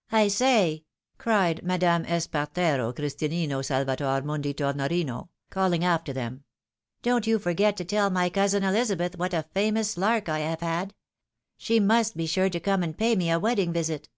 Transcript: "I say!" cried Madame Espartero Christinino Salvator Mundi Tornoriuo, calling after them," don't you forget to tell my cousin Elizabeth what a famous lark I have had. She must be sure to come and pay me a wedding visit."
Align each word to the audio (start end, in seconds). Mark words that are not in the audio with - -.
"I 0.10 0.26
say!" 0.26 0.86
cried 1.18 1.62
Madame 1.62 2.04
Espartero 2.04 2.92
Christinino 2.92 3.62
Salvator 3.64 4.22
Mundi 4.24 4.52
Tornoriuo, 4.52 5.28
calling 5.50 5.84
after 5.84 6.12
them," 6.12 6.42
don't 7.04 7.28
you 7.28 7.38
forget 7.38 7.76
to 7.76 7.84
tell 7.84 8.10
my 8.10 8.28
cousin 8.28 8.64
Elizabeth 8.64 9.16
what 9.16 9.32
a 9.32 9.44
famous 9.54 9.96
lark 9.96 10.28
I 10.28 10.40
have 10.40 10.62
had. 10.62 10.94
She 11.58 11.78
must 11.78 12.16
be 12.16 12.26
sure 12.26 12.50
to 12.50 12.58
come 12.58 12.82
and 12.82 12.98
pay 12.98 13.14
me 13.14 13.30
a 13.30 13.38
wedding 13.38 13.72
visit." 13.72 14.08